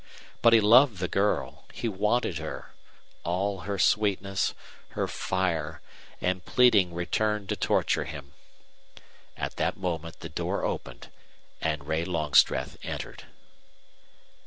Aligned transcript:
But 0.41 0.53
he 0.53 0.59
loved 0.59 0.97
the 0.97 1.07
girl. 1.07 1.65
He 1.71 1.87
wanted 1.87 2.39
her. 2.39 2.73
All 3.23 3.59
her 3.69 3.77
sweetness, 3.77 4.55
her 4.97 5.07
fire, 5.07 5.79
and 6.19 6.43
pleading 6.43 6.91
returned 6.95 7.49
to 7.49 7.55
torture 7.55 8.05
him. 8.05 8.33
At 9.37 9.57
that 9.57 9.77
moment 9.77 10.21
the 10.21 10.29
door 10.29 10.65
opened, 10.65 11.11
and 11.61 11.87
Ray 11.87 12.03
Longstreth 12.03 12.79
entered. 12.81 13.25